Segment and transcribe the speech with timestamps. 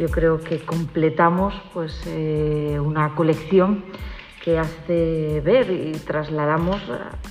[0.00, 3.84] yo creo que completamos pues, eh, una colección
[4.42, 6.80] que hace ver y trasladamos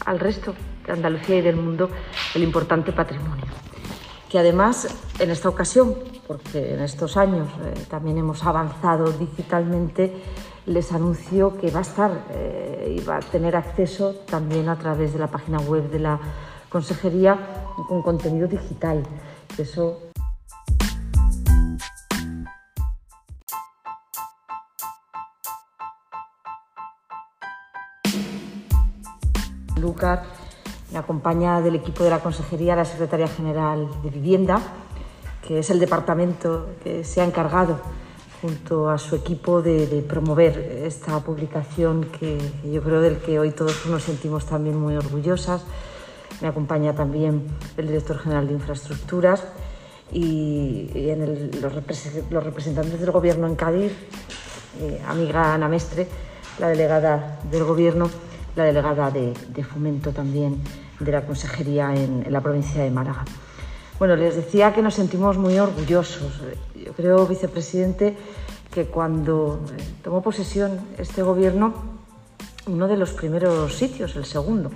[0.06, 0.54] al resto
[0.86, 1.90] de Andalucía y del mundo
[2.36, 3.44] el importante patrimonio.
[4.30, 4.88] Que además,
[5.18, 5.96] en esta ocasión,
[6.28, 10.14] porque en estos años eh, también hemos avanzado digitalmente,
[10.68, 15.14] les anuncio que va a estar eh, y va a tener acceso también a través
[15.14, 16.20] de la página web de la
[16.70, 17.36] Consejería
[17.88, 19.02] con contenido digital.
[19.58, 20.09] Eso
[29.80, 30.24] Lucar
[30.92, 34.60] me acompaña del equipo de la Consejería la Secretaria General de Vivienda,
[35.46, 37.80] que es el departamento que se ha encargado
[38.42, 43.86] junto a su equipo de, promover esta publicación que yo creo del que hoy todos
[43.86, 45.64] nos sentimos también muy orgullosas.
[46.42, 49.44] Me acompaña también el director general de Infraestructuras
[50.12, 50.90] y,
[51.62, 53.92] los, representantes del Gobierno en Cádiz,
[54.80, 56.08] eh, amiga Ana Mestre,
[56.60, 58.10] la delegada del Gobierno
[58.60, 60.62] la delegada de, Fomento también
[61.00, 63.24] de la Consejería en, la provincia de Málaga.
[63.98, 66.42] Bueno, les decía que nos sentimos muy orgullosos.
[66.76, 68.18] Yo creo, vicepresidente,
[68.72, 71.74] que cuando eh, tomó posesión este gobierno,
[72.68, 74.72] uno de los primeros sitios, el segundo.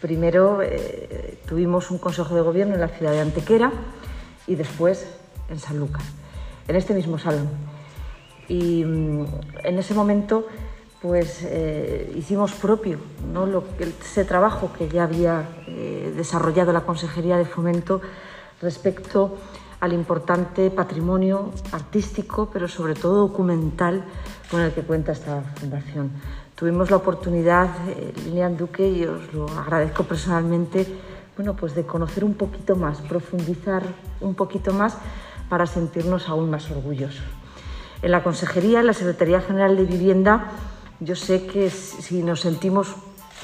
[0.00, 3.72] Primero eh, tuvimos un consejo de gobierno en la ciudad de Antequera
[4.46, 5.06] y después
[5.48, 6.02] en Sanlúcar,
[6.66, 7.48] en este mismo salón.
[8.48, 9.26] Y mm,
[9.64, 10.46] en ese momento
[11.06, 12.98] pues eh, hicimos propio
[13.32, 13.46] ¿no?
[13.46, 18.00] Lo, ese trabajo que ya había eh, desarrollado la Consejería de Fomento
[18.60, 19.36] respecto
[19.78, 24.04] al importante patrimonio artístico, pero sobre todo documental
[24.50, 26.10] con el que cuenta esta fundación.
[26.56, 30.86] Tuvimos la oportunidad, eh, Lilian Duque, y os lo agradezco personalmente,
[31.36, 33.82] bueno, pues de conocer un poquito más, profundizar
[34.20, 34.96] un poquito más
[35.48, 37.22] para sentirnos aún más orgullosos.
[38.02, 40.50] En la Consejería, en la Secretaría General de Vivienda,
[41.00, 42.94] yo sé que si nos sentimos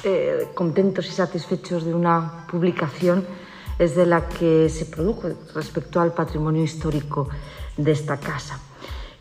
[0.03, 3.25] eh, contentos y satisfechos de una publicación
[3.77, 7.29] es de la que se produjo respecto al patrimonio histórico
[7.77, 8.59] de esta casa.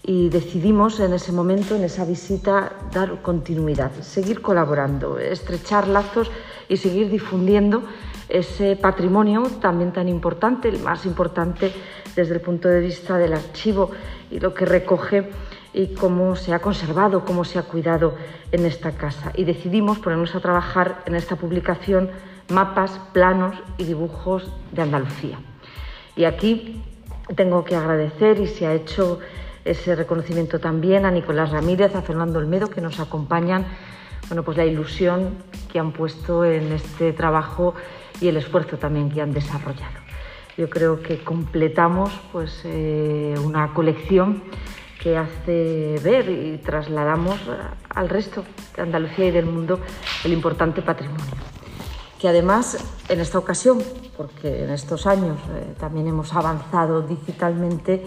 [0.05, 6.31] Y decidimos en ese momento, en esa visita, dar continuidad, seguir colaborando, estrechar lazos
[6.69, 7.85] y seguir difundiendo
[8.29, 11.73] ese patrimonio también tan importante, el más importante
[12.17, 13.91] desde el punto de vista del archivo
[14.31, 15.31] y lo que recoge
[15.75, 18.15] y cómo se ha conservado, cómo se ha cuidado
[18.51, 19.33] en esta casa.
[19.35, 22.11] Y decidimos ponernos a trabajar en esta publicación
[22.49, 25.39] mapas, planos y dibujos de Andalucía.
[26.17, 26.83] Y aquí
[27.37, 29.21] tengo que agradecer y se ha hecho
[29.65, 33.65] ese reconocimiento también a Nicolás Ramírez, a Fernando Olmedo, que nos acompañan,
[34.29, 35.37] bueno, pues la ilusión
[35.71, 37.75] que han puesto en este trabajo
[38.21, 40.03] y el esfuerzo también que han desarrollado.
[40.59, 44.43] Yo creo que completamos pues, eh, una colección
[45.03, 47.41] que hace ver y trasladamos
[47.91, 48.45] al resto
[48.77, 49.81] de Andalucía y del mundo
[50.25, 51.25] el importante patrimonio.
[52.21, 53.83] Que además, en esta ocasión,
[54.17, 58.03] porque en estos años eh, también hemos avanzado digitalmente,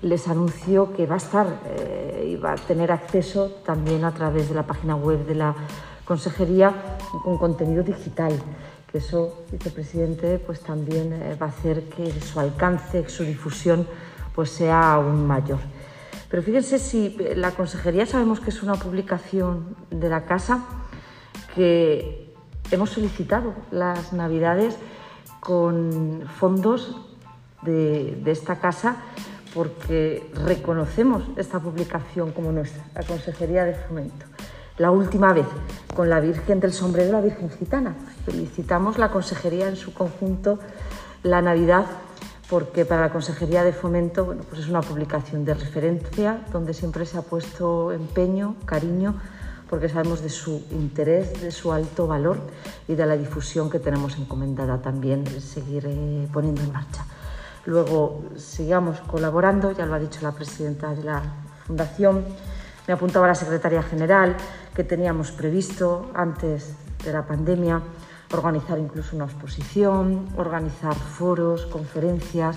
[0.00, 4.48] les anuncio que va a estar eh, y va a tener acceso también a través
[4.48, 5.54] de la página web de la
[6.04, 6.72] Consejería
[7.22, 8.32] con contenido digital
[8.90, 13.86] que eso, vicepresidente, pues también eh, va a hacer que su alcance, su difusión,
[14.34, 15.58] pues sea aún mayor.
[16.30, 20.64] Pero fíjense si la consejería sabemos que es una publicación de la casa
[21.54, 22.34] que
[22.70, 24.76] hemos solicitado las navidades
[25.40, 26.96] con fondos
[27.62, 28.96] de, esta casa
[29.54, 34.26] porque reconocemos esta publicación como nuestra, la Consejería de Fomento.
[34.76, 35.46] La última vez
[35.96, 37.96] con la Virgen del Sombrero, la Virgen Gitana.
[38.26, 40.58] Felicitamos la Consejería en su conjunto
[41.22, 41.86] la Navidad
[42.48, 47.04] porque para la Consejería de Fomento bueno, pues es una publicación de referencia donde siempre
[47.04, 49.14] se ha puesto empeño, cariño,
[49.68, 52.40] porque sabemos de su interés, de su alto valor
[52.86, 57.04] y de la difusión que tenemos encomendada también seguir eh, poniendo en marcha.
[57.66, 61.22] Luego sigamos colaborando, ya lo ha dicho la presidenta de la
[61.66, 62.24] Fundación,
[62.86, 64.34] me apuntaba la secretaria general
[64.74, 66.72] que teníamos previsto antes
[67.04, 67.82] de la pandemia
[68.32, 72.56] organizar incluso una exposición, organizar foros, conferencias,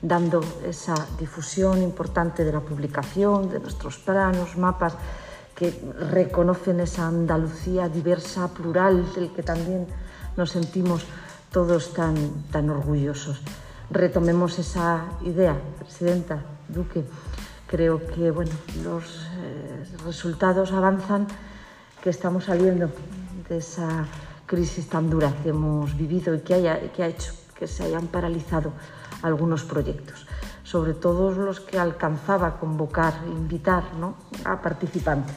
[0.00, 4.94] dando esa difusión importante de la publicación, de nuestros planos, mapas
[5.54, 5.74] que
[6.12, 9.86] reconocen esa Andalucía diversa, plural, del que también
[10.36, 11.04] nos sentimos
[11.50, 12.14] todos tan,
[12.52, 13.40] tan orgullosos.
[13.90, 17.04] Retomemos esa idea, Presidenta Duque.
[17.66, 18.52] Creo que bueno,
[18.84, 21.26] los eh, resultados avanzan,
[22.02, 22.90] que estamos saliendo
[23.48, 24.06] de esa
[24.48, 28.08] crisis tan dura que hemos vivido y que, haya, que ha hecho que se hayan
[28.08, 28.72] paralizado
[29.22, 30.26] algunos proyectos.
[30.64, 34.16] sobre todos los que alcanzaba convocar, invitar ¿no?
[34.44, 35.34] a participantes.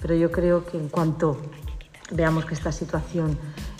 [0.00, 1.38] Pero yo creo que en cuanto
[2.12, 3.36] veamos que esta situación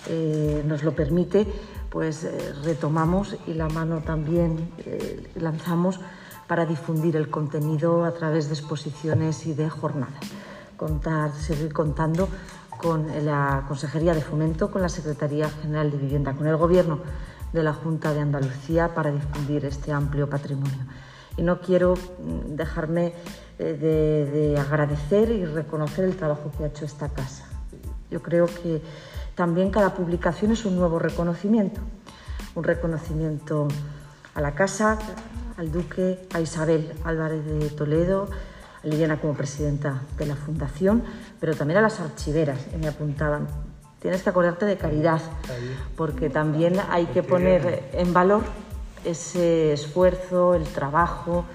[0.07, 1.47] eh, nos lo permite,
[1.89, 6.01] pues eh, retomamos y la mano también eh, lanzamos
[6.45, 10.19] para difundir el contenido a través de exposiciones y de jornadas.
[10.75, 12.27] Contar, seguir contando
[12.81, 16.99] con la Consejería de Fomento, con la Secretaría General de Vivienda, con el Gobierno
[17.53, 20.85] de la Junta de Andalucía para difundir este amplio patrimonio.
[21.37, 23.13] Y no quiero mm, dejarme
[23.57, 27.45] de, de agradecer y reconocer el trabajo que ha hecho esta casa.
[28.09, 28.81] Yo creo que
[29.35, 31.79] también cada publicación es un nuevo reconocimiento,
[32.55, 33.67] un reconocimiento
[34.33, 34.97] a la casa,
[35.57, 38.29] al duque, a Isabel Álvarez de Toledo,
[38.83, 41.03] a Liliana como presidenta de la fundación,
[41.39, 43.47] pero también a las archiveras, que me apuntaban.
[43.99, 45.21] Tienes que acordarte de caridad,
[45.95, 48.43] porque también hay que poner en valor
[49.05, 51.45] ese esfuerzo, el trabajo,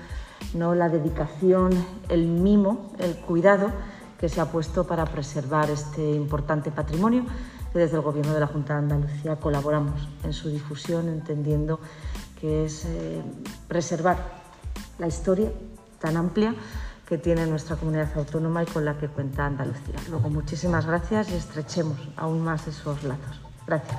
[0.54, 1.72] no la dedicación,
[2.08, 3.70] el mimo, el cuidado
[4.18, 7.24] que se ha puesto para preservar este importante patrimonio
[7.72, 11.78] que desde el Gobierno de la Junta de Andalucía colaboramos en su difusión, entendiendo
[12.40, 13.22] que es eh,
[13.68, 14.16] preservar
[14.98, 15.50] la historia
[16.00, 16.54] tan amplia
[17.06, 19.94] que tiene nuestra comunidad autónoma y con la que cuenta Andalucía.
[20.10, 23.40] Luego, muchísimas gracias y estrechemos aún más esos lazos.
[23.66, 23.96] Gracias.